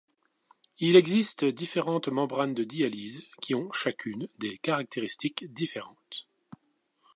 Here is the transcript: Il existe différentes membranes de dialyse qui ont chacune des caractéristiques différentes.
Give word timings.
Il 0.79 0.95
existe 0.95 1.45
différentes 1.45 2.07
membranes 2.07 2.55
de 2.55 2.63
dialyse 2.63 3.21
qui 3.39 3.53
ont 3.53 3.71
chacune 3.71 4.27
des 4.39 4.57
caractéristiques 4.57 5.53
différentes. 5.53 6.27